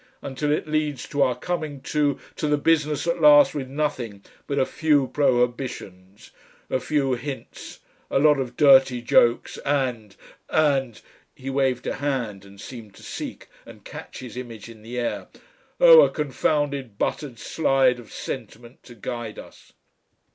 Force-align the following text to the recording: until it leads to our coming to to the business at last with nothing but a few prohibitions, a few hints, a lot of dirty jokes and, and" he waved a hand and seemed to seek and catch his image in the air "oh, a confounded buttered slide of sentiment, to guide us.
until 0.23 0.51
it 0.51 0.67
leads 0.67 1.07
to 1.07 1.21
our 1.21 1.35
coming 1.35 1.79
to 1.79 2.19
to 2.35 2.47
the 2.47 2.57
business 2.57 3.05
at 3.05 3.21
last 3.21 3.53
with 3.53 3.67
nothing 3.67 4.25
but 4.47 4.57
a 4.57 4.65
few 4.65 5.07
prohibitions, 5.07 6.31
a 6.71 6.79
few 6.79 7.13
hints, 7.13 7.81
a 8.09 8.17
lot 8.17 8.39
of 8.39 8.57
dirty 8.57 8.99
jokes 8.99 9.59
and, 9.59 10.15
and" 10.49 11.01
he 11.35 11.51
waved 11.51 11.85
a 11.85 11.97
hand 11.97 12.43
and 12.45 12.59
seemed 12.59 12.95
to 12.95 13.03
seek 13.03 13.47
and 13.63 13.85
catch 13.85 14.21
his 14.21 14.35
image 14.35 14.69
in 14.69 14.81
the 14.81 14.97
air 14.97 15.27
"oh, 15.79 16.01
a 16.01 16.09
confounded 16.09 16.97
buttered 16.97 17.37
slide 17.37 17.99
of 17.99 18.11
sentiment, 18.11 18.81
to 18.81 18.95
guide 18.95 19.37
us. 19.37 19.71